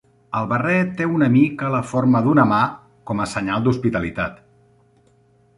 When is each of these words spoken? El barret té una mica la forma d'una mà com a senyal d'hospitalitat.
El 0.37 0.45
barret 0.53 0.95
té 1.01 1.05
una 1.17 1.27
mica 1.33 1.69
la 1.75 1.83
forma 1.91 2.21
d'una 2.29 2.47
mà 2.53 2.63
com 3.11 3.21
a 3.27 3.31
senyal 3.37 3.69
d'hospitalitat. 3.69 4.45